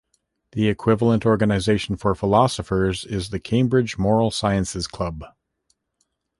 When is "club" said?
4.87-5.23